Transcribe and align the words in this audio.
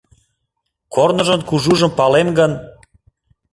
Корныжын 0.93 1.41
кужужым 1.49 1.91
палем 1.97 2.27
гын 2.37 2.51